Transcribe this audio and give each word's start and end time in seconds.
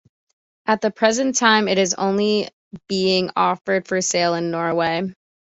At 0.65 0.81
the 0.81 0.89
present 0.89 1.35
time, 1.35 1.67
it 1.67 1.77
is 1.77 1.93
only 1.93 2.49
being 2.89 3.29
offered 3.35 3.87
for 3.87 4.01
sale 4.01 4.33
in 4.33 4.49
Norway. 4.49 5.13